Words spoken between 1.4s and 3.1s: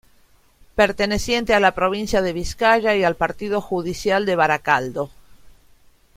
a la provincia de Vizcaya y